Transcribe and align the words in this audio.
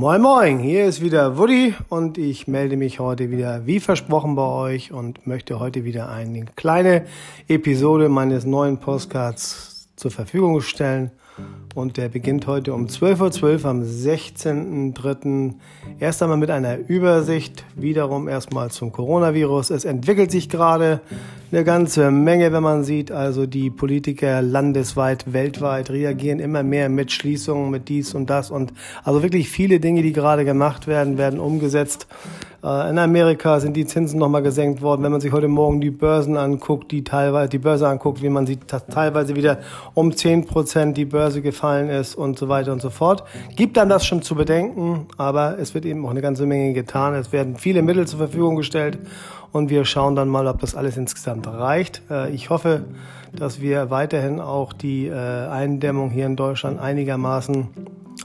Moin 0.00 0.22
Moin, 0.22 0.60
hier 0.60 0.84
ist 0.84 1.00
wieder 1.00 1.38
Woody 1.38 1.74
und 1.88 2.18
ich 2.18 2.46
melde 2.46 2.76
mich 2.76 3.00
heute 3.00 3.32
wieder 3.32 3.66
wie 3.66 3.80
versprochen 3.80 4.36
bei 4.36 4.46
euch 4.46 4.92
und 4.92 5.26
möchte 5.26 5.58
heute 5.58 5.82
wieder 5.82 6.08
eine 6.08 6.44
kleine 6.54 7.04
Episode 7.48 8.08
meines 8.08 8.44
neuen 8.44 8.78
Postcards 8.78 9.88
zur 9.96 10.12
Verfügung 10.12 10.60
stellen. 10.60 11.10
Und 11.74 11.96
der 11.96 12.08
beginnt 12.08 12.46
heute 12.46 12.74
um 12.74 12.86
12.12 12.86 13.20
Uhr 13.20 13.28
.12 13.28 13.64
am 13.66 13.82
16.03. 13.82 15.54
Erst 16.00 16.22
einmal 16.22 16.38
mit 16.38 16.50
einer 16.50 16.78
Übersicht, 16.88 17.64
wiederum 17.76 18.28
erstmal 18.28 18.70
zum 18.70 18.90
Coronavirus. 18.90 19.70
Es 19.70 19.84
entwickelt 19.84 20.30
sich 20.30 20.48
gerade 20.48 21.00
eine 21.52 21.64
ganze 21.64 22.10
Menge, 22.10 22.52
wenn 22.52 22.62
man 22.62 22.84
sieht. 22.84 23.12
Also 23.12 23.46
die 23.46 23.70
Politiker 23.70 24.42
landesweit, 24.42 25.32
weltweit 25.32 25.90
reagieren 25.90 26.40
immer 26.40 26.62
mehr 26.62 26.88
mit 26.88 27.12
Schließungen, 27.12 27.70
mit 27.70 27.88
dies 27.88 28.14
und 28.14 28.28
das. 28.28 28.50
Und 28.50 28.72
also 29.04 29.22
wirklich 29.22 29.48
viele 29.48 29.80
Dinge, 29.80 30.02
die 30.02 30.12
gerade 30.12 30.44
gemacht 30.44 30.86
werden, 30.86 31.18
werden 31.18 31.38
umgesetzt. 31.38 32.06
Äh, 32.62 32.90
in 32.90 32.98
Amerika 32.98 33.60
sind 33.60 33.76
die 33.76 33.86
Zinsen 33.86 34.18
nochmal 34.18 34.42
gesenkt 34.42 34.82
worden. 34.82 35.02
Wenn 35.02 35.12
man 35.12 35.20
sich 35.20 35.32
heute 35.32 35.48
Morgen 35.48 35.80
die 35.80 35.90
Börsen 35.90 36.36
anguckt, 36.36 36.90
die 36.90 37.04
teilweise, 37.04 37.48
die 37.48 37.58
Börse 37.58 37.88
anguckt, 37.88 38.22
wie 38.22 38.28
man 38.28 38.46
sieht, 38.46 38.72
dass 38.72 38.86
teilweise 38.86 39.36
wieder 39.36 39.58
um 39.94 40.14
10 40.14 40.46
Prozent 40.46 40.96
die 40.96 41.04
Börse 41.04 41.40
gefallen 41.40 41.88
ist 41.88 42.14
und 42.14 42.38
so 42.38 42.48
weiter 42.48 42.72
und 42.72 42.82
so 42.82 42.90
fort. 42.90 43.24
Gibt 43.54 43.76
dann 43.76 43.88
das 43.88 44.04
schon 44.06 44.22
zu 44.22 44.34
bedenken, 44.34 45.06
aber 45.16 45.58
es 45.58 45.74
wird 45.74 45.84
eben 45.84 46.04
auch 46.04 46.10
eine 46.10 46.22
ganze 46.22 46.46
Menge 46.46 46.72
getan. 46.72 47.14
Es 47.14 47.32
werden 47.32 47.56
viele 47.56 47.82
Mittel 47.82 48.06
zur 48.06 48.18
Verfügung 48.18 48.56
gestellt 48.56 48.98
und 49.52 49.70
wir 49.70 49.84
schauen 49.84 50.16
dann 50.16 50.28
mal, 50.28 50.46
ob 50.46 50.60
das 50.60 50.74
alles 50.74 50.96
insgesamt 50.96 51.46
reicht. 51.46 52.02
Äh, 52.10 52.30
ich 52.30 52.50
hoffe, 52.50 52.84
dass 53.32 53.60
wir 53.60 53.90
weiterhin 53.90 54.40
auch 54.40 54.72
die 54.72 55.06
äh, 55.06 55.12
Eindämmung 55.14 56.10
hier 56.10 56.26
in 56.26 56.36
Deutschland 56.36 56.80
einigermaßen 56.80 57.68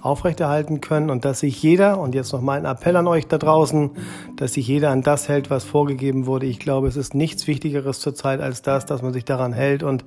aufrechterhalten 0.01 0.81
können 0.81 1.09
und 1.09 1.25
dass 1.25 1.39
sich 1.39 1.61
jeder, 1.61 1.99
und 1.99 2.15
jetzt 2.15 2.33
noch 2.33 2.41
mal 2.41 2.57
ein 2.57 2.65
Appell 2.65 2.95
an 2.95 3.07
euch 3.07 3.27
da 3.27 3.37
draußen, 3.37 3.91
dass 4.35 4.53
sich 4.53 4.67
jeder 4.67 4.89
an 4.89 5.01
das 5.01 5.29
hält, 5.29 5.49
was 5.49 5.63
vorgegeben 5.63 6.25
wurde. 6.25 6.45
Ich 6.45 6.59
glaube, 6.59 6.87
es 6.87 6.97
ist 6.97 7.13
nichts 7.13 7.47
Wichtigeres 7.47 7.99
zurzeit 7.99 8.41
als 8.41 8.61
das, 8.61 8.85
dass 8.85 9.01
man 9.01 9.13
sich 9.13 9.25
daran 9.25 9.53
hält 9.53 9.83
und 9.83 10.05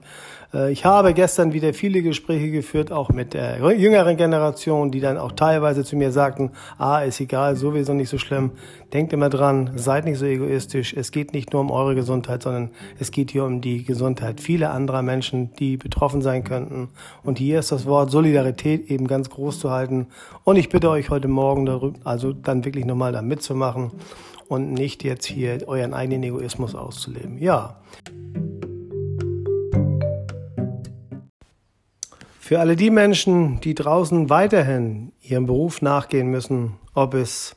äh, 0.54 0.72
ich 0.72 0.84
habe 0.84 1.14
gestern 1.14 1.52
wieder 1.52 1.74
viele 1.74 2.02
Gespräche 2.02 2.50
geführt, 2.50 2.92
auch 2.92 3.10
mit 3.10 3.34
der 3.34 3.58
jüngeren 3.74 4.16
Generation, 4.16 4.90
die 4.90 5.00
dann 5.00 5.18
auch 5.18 5.32
teilweise 5.32 5.84
zu 5.84 5.96
mir 5.96 6.12
sagten, 6.12 6.52
ah, 6.78 7.00
ist 7.00 7.20
egal, 7.20 7.56
sowieso 7.56 7.94
nicht 7.94 8.08
so 8.08 8.18
schlimm. 8.18 8.52
Denkt 8.96 9.12
immer 9.12 9.28
dran, 9.28 9.72
seid 9.76 10.06
nicht 10.06 10.16
so 10.16 10.24
egoistisch. 10.24 10.94
Es 10.94 11.10
geht 11.10 11.34
nicht 11.34 11.52
nur 11.52 11.60
um 11.60 11.70
eure 11.70 11.94
Gesundheit, 11.94 12.42
sondern 12.42 12.70
es 12.98 13.10
geht 13.10 13.30
hier 13.30 13.44
um 13.44 13.60
die 13.60 13.84
Gesundheit 13.84 14.40
vieler 14.40 14.70
anderer 14.70 15.02
Menschen, 15.02 15.52
die 15.56 15.76
betroffen 15.76 16.22
sein 16.22 16.44
könnten. 16.44 16.88
Und 17.22 17.36
hier 17.36 17.58
ist 17.58 17.70
das 17.70 17.84
Wort 17.84 18.10
Solidarität 18.10 18.90
eben 18.90 19.06
ganz 19.06 19.28
groß 19.28 19.60
zu 19.60 19.70
halten. 19.70 20.06
Und 20.44 20.56
ich 20.56 20.70
bitte 20.70 20.88
euch 20.88 21.10
heute 21.10 21.28
Morgen 21.28 21.66
darüber, 21.66 21.98
also 22.04 22.32
dann 22.32 22.64
wirklich 22.64 22.86
nochmal 22.86 23.12
da 23.12 23.20
mitzumachen 23.20 23.90
und 24.48 24.72
nicht 24.72 25.04
jetzt 25.04 25.26
hier 25.26 25.68
euren 25.68 25.92
eigenen 25.92 26.22
Egoismus 26.22 26.74
auszuleben. 26.74 27.36
Ja. 27.36 27.82
Für 32.40 32.60
alle 32.60 32.76
die 32.76 32.90
Menschen, 32.90 33.60
die 33.60 33.74
draußen 33.74 34.30
weiterhin 34.30 35.12
ihrem 35.20 35.44
Beruf 35.44 35.82
nachgehen 35.82 36.28
müssen, 36.28 36.76
ob 36.94 37.12
es 37.12 37.55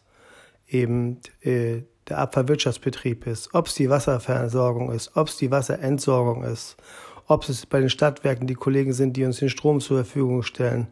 eben 0.69 1.19
äh, 1.41 1.81
der 2.07 2.19
Abfallwirtschaftsbetrieb 2.19 3.27
ist, 3.27 3.53
ob 3.53 3.67
es 3.67 3.75
die 3.75 3.89
Wasserversorgung 3.89 4.91
ist, 4.91 5.15
ob 5.15 5.27
es 5.27 5.37
die 5.37 5.51
Wasserentsorgung 5.51 6.43
ist, 6.43 6.77
ob 7.27 7.47
es 7.47 7.65
bei 7.65 7.79
den 7.79 7.89
Stadtwerken 7.89 8.47
die 8.47 8.55
Kollegen 8.55 8.93
sind, 8.93 9.15
die 9.15 9.25
uns 9.25 9.39
den 9.39 9.49
Strom 9.49 9.79
zur 9.79 9.97
Verfügung 9.97 10.43
stellen, 10.43 10.87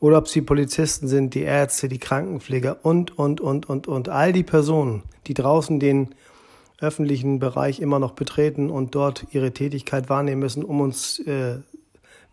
oder 0.00 0.18
ob 0.18 0.26
es 0.26 0.32
die 0.32 0.42
Polizisten 0.42 1.08
sind, 1.08 1.34
die 1.34 1.42
Ärzte, 1.42 1.88
die 1.88 1.98
Krankenpfleger 1.98 2.78
und, 2.82 3.16
und, 3.18 3.40
und, 3.40 3.68
und, 3.68 3.86
und 3.86 4.08
all 4.08 4.32
die 4.32 4.42
Personen, 4.42 5.02
die 5.26 5.34
draußen 5.34 5.80
den 5.80 6.14
öffentlichen 6.80 7.38
Bereich 7.38 7.80
immer 7.80 7.98
noch 7.98 8.12
betreten 8.12 8.70
und 8.70 8.94
dort 8.94 9.26
ihre 9.30 9.52
Tätigkeit 9.52 10.08
wahrnehmen 10.08 10.40
müssen, 10.40 10.64
um 10.64 10.80
uns 10.80 11.20
äh, 11.20 11.58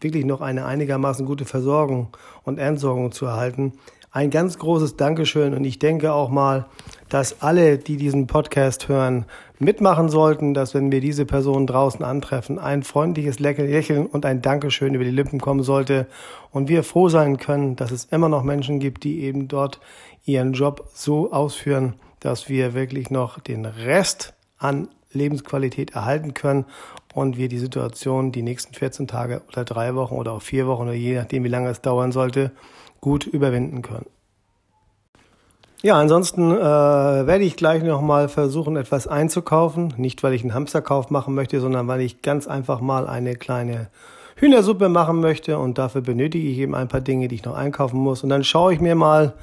wirklich 0.02 0.26
noch 0.26 0.42
eine 0.42 0.66
einigermaßen 0.66 1.26
gute 1.26 1.46
Versorgung 1.46 2.10
und 2.44 2.58
Entsorgung 2.58 3.12
zu 3.12 3.26
erhalten. 3.26 3.74
Ein 4.14 4.30
ganz 4.30 4.60
großes 4.60 4.98
Dankeschön. 4.98 5.54
Und 5.54 5.64
ich 5.64 5.80
denke 5.80 6.12
auch 6.12 6.28
mal, 6.28 6.66
dass 7.08 7.42
alle, 7.42 7.78
die 7.78 7.96
diesen 7.96 8.28
Podcast 8.28 8.90
hören, 8.90 9.26
mitmachen 9.58 10.10
sollten, 10.10 10.54
dass 10.54 10.74
wenn 10.74 10.92
wir 10.92 11.00
diese 11.00 11.26
Personen 11.26 11.66
draußen 11.66 12.04
antreffen, 12.04 12.60
ein 12.60 12.84
freundliches 12.84 13.40
Lächeln 13.40 14.08
und 14.08 14.26
ein 14.26 14.42
Dankeschön 14.42 14.96
über 14.96 15.06
die 15.06 15.12
Lippen 15.12 15.40
kommen 15.40 15.64
sollte. 15.64 16.08
Und 16.52 16.68
wir 16.68 16.84
froh 16.84 17.08
sein 17.08 17.38
können, 17.38 17.78
dass 17.78 17.92
es 17.92 18.04
immer 18.04 18.28
noch 18.28 18.44
Menschen 18.44 18.80
gibt, 18.80 19.06
die 19.06 19.22
eben 19.22 19.48
dort 19.48 19.80
ihren 20.26 20.52
Job 20.52 20.90
so 20.94 21.32
ausführen, 21.32 21.94
dass 22.20 22.50
wir 22.50 22.74
wirklich 22.74 23.12
noch 23.12 23.40
den 23.40 23.64
Rest 23.64 24.34
an 24.58 24.90
Lebensqualität 25.14 25.92
erhalten 25.92 26.34
können 26.34 26.66
und 27.14 27.38
wir 27.38 27.48
die 27.48 27.60
Situation 27.60 28.34
die 28.34 28.42
nächsten 28.42 28.74
14 28.74 29.08
Tage 29.08 29.42
oder 29.48 29.64
drei 29.64 29.96
Wochen 29.96 30.16
oder 30.16 30.34
auch 30.34 30.42
vier 30.42 30.68
Wochen 30.68 30.84
oder 30.84 30.94
je 30.94 31.16
nachdem, 31.16 31.46
wie 31.46 31.50
lange 31.50 31.70
es 31.70 31.82
dauern 31.82 32.12
sollte, 32.12 32.52
gut 33.02 33.26
überwinden 33.26 33.82
können. 33.82 34.06
Ja, 35.84 35.96
ansonsten 35.96 36.52
äh, 36.52 36.60
werde 36.62 37.44
ich 37.44 37.56
gleich 37.56 37.82
nochmal 37.82 38.30
versuchen, 38.30 38.78
etwas 38.78 39.08
einzukaufen. 39.08 39.96
Nicht, 39.98 40.22
weil 40.22 40.34
ich 40.34 40.44
einen 40.44 40.54
Hamsterkauf 40.54 41.10
machen 41.10 41.34
möchte, 41.34 41.60
sondern 41.60 41.88
weil 41.88 42.02
ich 42.02 42.22
ganz 42.22 42.48
einfach 42.48 42.82
mal 42.82 43.08
eine 43.08 43.36
kleine 43.36 43.90
Hühnersuppe 44.36 44.90
machen 44.90 45.20
möchte 45.22 45.58
und 45.58 45.80
dafür 45.80 46.02
benötige 46.02 46.48
ich 46.48 46.60
eben 46.60 46.76
ein 46.76 46.88
paar 46.88 47.02
Dinge, 47.02 47.28
die 47.28 47.36
ich 47.36 47.46
noch 47.46 47.56
einkaufen 47.56 48.00
muss. 48.00 48.24
Und 48.24 48.30
dann 48.30 48.44
schaue 48.44 48.74
ich 48.74 48.80
mir 48.80 48.94
mal 48.94 49.34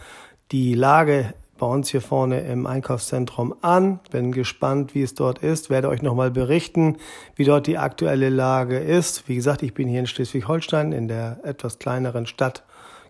die 0.53 0.75
Lage 0.75 1.35
bei 1.59 1.67
uns 1.67 1.89
hier 1.89 2.01
vorne 2.01 2.41
im 2.43 2.67
Einkaufszentrum 2.67 3.55
an. 3.61 3.99
Bin 4.13 4.31
gespannt, 4.31 4.95
wie 4.95 5.03
es 5.03 5.15
dort 5.15 5.41
ist. 5.41 5.71
Werde 5.71 5.89
euch 5.89 6.03
nochmal 6.03 6.31
berichten, 6.31 6.99
wie 7.35 7.45
dort 7.45 7.67
die 7.67 7.79
aktuelle 7.79 8.29
Lage 8.29 8.79
ist. 8.79 9.29
Wie 9.29 9.35
gesagt, 9.35 9.65
ich 9.65 9.75
bin 9.75 9.89
hier 9.89 10.01
in 10.01 10.07
Schleswig-Holstein 10.07 10.93
in 10.93 11.09
der 11.09 11.41
etwas 11.43 11.81
kleineren 11.81 12.27
Stadt 12.27 12.63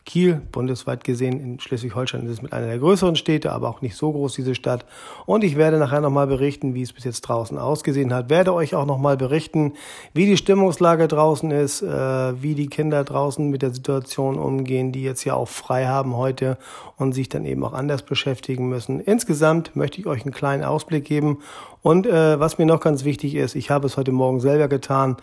Kiel, 0.09 0.41
bundesweit 0.53 1.05
gesehen 1.05 1.39
in 1.39 1.61
Schleswig-Holstein 1.61 2.25
ist 2.25 2.31
es 2.31 2.43
mit 2.43 2.55
einer 2.55 2.67
der 2.67 2.79
größeren 2.79 3.15
Städte, 3.15 3.53
aber 3.53 3.69
auch 3.69 3.83
nicht 3.83 3.95
so 3.95 4.11
groß 4.11 4.33
diese 4.33 4.55
Stadt. 4.55 4.87
Und 5.27 5.45
ich 5.45 5.57
werde 5.57 5.77
nachher 5.77 6.01
nochmal 6.01 6.27
berichten, 6.27 6.73
wie 6.73 6.81
es 6.81 6.95
bis 6.95 7.05
jetzt 7.05 7.21
draußen 7.21 7.59
ausgesehen 7.59 8.15
hat. 8.15 8.31
Werde 8.31 8.55
euch 8.55 8.75
auch 8.75 8.87
nochmal 8.87 9.19
berichten, 9.19 9.75
wie 10.15 10.25
die 10.25 10.39
Stimmungslage 10.39 11.09
draußen 11.09 11.51
ist, 11.51 11.83
äh, 11.83 12.43
wie 12.43 12.55
die 12.55 12.69
Kinder 12.69 13.05
draußen 13.05 13.51
mit 13.51 13.61
der 13.61 13.75
Situation 13.75 14.39
umgehen, 14.39 14.93
die 14.93 15.03
jetzt 15.03 15.25
ja 15.25 15.35
auch 15.35 15.49
frei 15.49 15.85
haben 15.85 16.17
heute 16.17 16.57
und 16.97 17.13
sich 17.13 17.29
dann 17.29 17.45
eben 17.45 17.63
auch 17.63 17.75
anders 17.75 18.03
beschäftigen 18.03 18.71
müssen. 18.71 19.01
Insgesamt 19.01 19.77
möchte 19.77 20.01
ich 20.01 20.07
euch 20.07 20.23
einen 20.23 20.33
kleinen 20.33 20.65
Ausblick 20.65 21.05
geben. 21.05 21.41
Und 21.83 22.07
äh, 22.07 22.41
was 22.41 22.57
mir 22.57 22.65
noch 22.65 22.81
ganz 22.81 23.05
wichtig 23.05 23.35
ist, 23.35 23.55
ich 23.55 23.71
habe 23.71 23.87
es 23.87 23.99
heute 23.99 24.13
Morgen 24.13 24.41
selber 24.41 24.69
getan. 24.69 25.19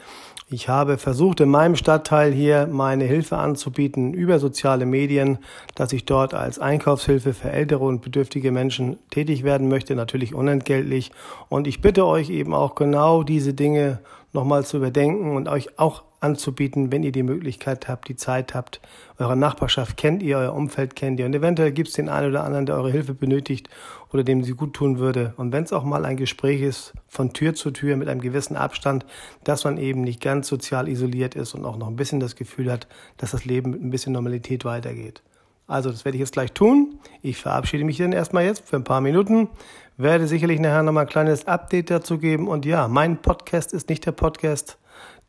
Ich 0.47 0.69
habe 0.69 0.99
versucht, 0.99 1.39
in 1.39 1.49
meinem 1.49 1.75
Stadtteil 1.75 2.31
hier 2.31 2.67
meine 2.67 3.05
Hilfe 3.05 3.37
anzubieten 3.37 4.13
über 4.13 4.37
soziale 4.37 4.85
Medien, 4.85 5.39
dass 5.73 5.91
ich 5.91 6.05
dort 6.05 6.35
als 6.35 6.59
Einkaufshilfe 6.59 7.33
für 7.33 7.49
ältere 7.49 7.83
und 7.83 8.03
bedürftige 8.03 8.51
Menschen 8.51 8.99
tätig 9.09 9.43
werden 9.43 9.69
möchte, 9.69 9.95
natürlich 9.95 10.35
unentgeltlich. 10.35 11.11
Und 11.49 11.65
ich 11.65 11.81
bitte 11.81 12.05
euch 12.05 12.29
eben 12.29 12.53
auch 12.53 12.75
genau 12.75 13.23
diese 13.23 13.55
Dinge 13.55 14.01
nochmal 14.33 14.63
zu 14.63 14.77
überdenken 14.77 15.35
und 15.35 15.47
euch 15.47 15.79
auch 15.79 16.03
anzubieten, 16.25 16.91
wenn 16.91 17.03
ihr 17.03 17.11
die 17.11 17.23
Möglichkeit 17.23 17.87
habt, 17.87 18.07
die 18.07 18.15
Zeit 18.15 18.55
habt. 18.55 18.81
Eure 19.19 19.37
Nachbarschaft 19.37 19.95
kennt 19.95 20.23
ihr, 20.23 20.37
euer 20.39 20.53
Umfeld 20.53 20.95
kennt 20.95 21.19
ihr 21.19 21.25
und 21.25 21.35
eventuell 21.35 21.71
gibt 21.71 21.89
es 21.89 21.93
den 21.93 22.09
einen 22.09 22.31
oder 22.31 22.43
anderen, 22.43 22.65
der 22.65 22.75
eure 22.75 22.91
Hilfe 22.91 23.13
benötigt 23.13 23.69
oder 24.11 24.23
dem 24.23 24.43
sie 24.43 24.53
gut 24.53 24.73
tun 24.73 24.97
würde. 24.97 25.33
Und 25.37 25.51
wenn 25.51 25.63
es 25.63 25.73
auch 25.73 25.83
mal 25.83 26.03
ein 26.03 26.17
Gespräch 26.17 26.61
ist 26.61 26.93
von 27.07 27.33
Tür 27.33 27.53
zu 27.53 27.71
Tür 27.71 27.95
mit 27.95 28.07
einem 28.07 28.21
gewissen 28.21 28.57
Abstand, 28.57 29.05
dass 29.43 29.63
man 29.63 29.77
eben 29.77 30.01
nicht 30.01 30.21
ganz 30.21 30.47
sozial 30.47 30.89
isoliert 30.89 31.35
ist 31.35 31.53
und 31.53 31.63
auch 31.63 31.77
noch 31.77 31.87
ein 31.87 31.95
bisschen 31.95 32.19
das 32.19 32.35
Gefühl 32.35 32.71
hat, 32.71 32.87
dass 33.17 33.31
das 33.31 33.45
Leben 33.45 33.71
mit 33.71 33.81
ein 33.81 33.91
bisschen 33.91 34.13
Normalität 34.13 34.65
weitergeht. 34.65 35.21
Also 35.67 35.89
das 35.89 36.05
werde 36.05 36.17
ich 36.17 36.19
jetzt 36.19 36.33
gleich 36.33 36.51
tun. 36.51 36.99
Ich 37.21 37.37
verabschiede 37.37 37.83
mich 37.83 37.97
dann 37.97 38.11
erstmal 38.11 38.45
jetzt 38.45 38.67
für 38.67 38.75
ein 38.75 38.83
paar 38.83 39.01
Minuten, 39.01 39.49
werde 39.97 40.27
sicherlich 40.27 40.59
nachher 40.59 40.83
nochmal 40.83 41.05
ein 41.05 41.09
kleines 41.09 41.47
Update 41.47 41.89
dazu 41.89 42.19
geben. 42.19 42.47
Und 42.47 42.65
ja, 42.65 42.87
mein 42.87 43.21
Podcast 43.21 43.73
ist 43.73 43.89
nicht 43.89 44.05
der 44.05 44.11
Podcast, 44.11 44.77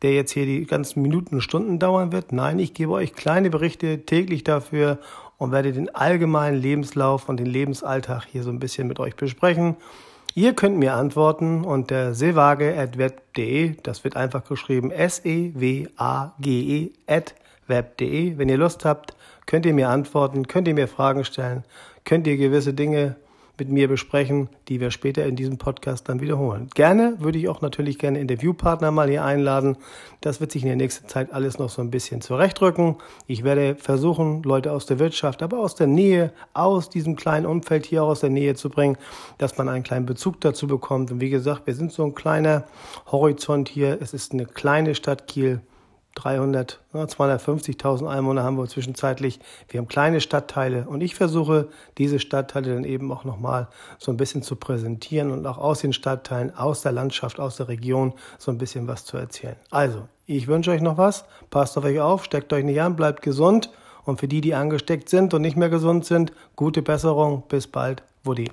der 0.01 0.13
jetzt 0.13 0.31
hier 0.31 0.45
die 0.45 0.65
ganzen 0.65 1.01
Minuten 1.01 1.35
und 1.35 1.41
Stunden 1.41 1.79
dauern 1.79 2.11
wird. 2.11 2.31
Nein, 2.31 2.59
ich 2.59 2.73
gebe 2.73 2.91
euch 2.91 3.13
kleine 3.13 3.49
Berichte 3.49 4.05
täglich 4.05 4.43
dafür 4.43 4.99
und 5.37 5.51
werde 5.51 5.71
den 5.71 5.93
allgemeinen 5.93 6.61
Lebenslauf 6.61 7.29
und 7.29 7.39
den 7.39 7.47
Lebensalltag 7.47 8.25
hier 8.25 8.43
so 8.43 8.49
ein 8.49 8.59
bisschen 8.59 8.87
mit 8.87 8.99
euch 8.99 9.15
besprechen. 9.15 9.75
Ihr 10.35 10.53
könnt 10.53 10.77
mir 10.77 10.93
antworten 10.93 11.63
unter 11.63 12.13
sewage.web.de. 12.13 13.75
Das 13.81 14.03
wird 14.03 14.15
einfach 14.15 14.43
geschrieben 14.43 14.91
S-E-W-A-G-E 14.91 16.91
at 17.07 17.33
web.de. 17.65 18.37
Wenn 18.37 18.49
ihr 18.49 18.57
Lust 18.57 18.85
habt, 18.85 19.15
könnt 19.47 19.65
ihr 19.65 19.73
mir 19.73 19.89
antworten, 19.89 20.47
könnt 20.47 20.67
ihr 20.67 20.75
mir 20.75 20.87
Fragen 20.87 21.25
stellen, 21.25 21.63
könnt 22.05 22.27
ihr 22.27 22.37
gewisse 22.37 22.73
Dinge 22.73 23.15
mit 23.57 23.69
mir 23.69 23.87
besprechen, 23.87 24.49
die 24.67 24.79
wir 24.79 24.91
später 24.91 25.25
in 25.25 25.35
diesem 25.35 25.57
Podcast 25.57 26.09
dann 26.09 26.21
wiederholen. 26.21 26.69
Gerne 26.75 27.15
würde 27.19 27.37
ich 27.37 27.49
auch 27.49 27.61
natürlich 27.61 27.97
gerne 27.97 28.19
Interviewpartner 28.19 28.91
mal 28.91 29.09
hier 29.09 29.23
einladen. 29.23 29.77
Das 30.21 30.39
wird 30.39 30.51
sich 30.51 30.63
in 30.63 30.67
der 30.67 30.77
nächsten 30.77 31.07
Zeit 31.07 31.33
alles 31.33 31.59
noch 31.59 31.69
so 31.69 31.81
ein 31.81 31.91
bisschen 31.91 32.21
zurechtrücken. 32.21 32.95
Ich 33.25 33.43
werde 33.43 33.75
versuchen, 33.75 34.43
Leute 34.43 34.71
aus 34.71 34.85
der 34.85 34.99
Wirtschaft, 34.99 35.43
aber 35.43 35.59
aus 35.59 35.75
der 35.75 35.87
Nähe, 35.87 36.31
aus 36.53 36.89
diesem 36.89 37.15
kleinen 37.15 37.45
Umfeld 37.45 37.85
hier 37.85 38.03
auch 38.03 38.09
aus 38.09 38.21
der 38.21 38.29
Nähe 38.29 38.55
zu 38.55 38.69
bringen, 38.69 38.97
dass 39.37 39.57
man 39.57 39.69
einen 39.69 39.83
kleinen 39.83 40.05
Bezug 40.05 40.41
dazu 40.41 40.67
bekommt. 40.67 41.11
Und 41.11 41.21
wie 41.21 41.29
gesagt, 41.29 41.67
wir 41.67 41.75
sind 41.75 41.91
so 41.91 42.03
ein 42.03 42.15
kleiner 42.15 42.65
Horizont 43.11 43.69
hier. 43.69 43.97
Es 44.01 44.13
ist 44.13 44.33
eine 44.33 44.45
kleine 44.45 44.95
Stadt 44.95 45.27
Kiel. 45.27 45.61
300, 46.17 46.79
250.000 46.93 48.07
Einwohner 48.09 48.43
haben 48.43 48.57
wir 48.57 48.67
zwischenzeitlich. 48.67 49.39
Wir 49.69 49.79
haben 49.79 49.87
kleine 49.87 50.19
Stadtteile 50.19 50.87
und 50.87 51.01
ich 51.01 51.13
versuche, 51.13 51.67
diese 51.99 52.19
Stadtteile 52.19 52.73
dann 52.73 52.83
eben 52.83 53.11
auch 53.11 53.23
nochmal 53.23 53.67
so 53.99 54.11
ein 54.11 54.17
bisschen 54.17 54.41
zu 54.41 54.55
präsentieren 54.55 55.31
und 55.31 55.45
auch 55.45 55.59
aus 55.59 55.81
den 55.81 55.93
Stadtteilen, 55.93 56.55
aus 56.55 56.81
der 56.81 56.91
Landschaft, 56.91 57.39
aus 57.39 57.57
der 57.57 57.67
Region 57.67 58.13
so 58.39 58.51
ein 58.51 58.57
bisschen 58.57 58.87
was 58.87 59.05
zu 59.05 59.15
erzählen. 59.17 59.57
Also, 59.69 60.07
ich 60.25 60.47
wünsche 60.47 60.71
euch 60.71 60.81
noch 60.81 60.97
was. 60.97 61.25
Passt 61.51 61.77
auf 61.77 61.85
euch 61.85 61.99
auf, 61.99 62.25
steckt 62.25 62.51
euch 62.51 62.63
nicht 62.63 62.81
an, 62.81 62.95
bleibt 62.95 63.21
gesund. 63.21 63.69
Und 64.03 64.19
für 64.19 64.27
die, 64.27 64.41
die 64.41 64.55
angesteckt 64.55 65.09
sind 65.09 65.33
und 65.33 65.41
nicht 65.41 65.57
mehr 65.57 65.69
gesund 65.69 66.05
sind, 66.05 66.31
gute 66.55 66.81
Besserung. 66.81 67.43
Bis 67.47 67.67
bald. 67.67 68.03
Woody. 68.23 68.49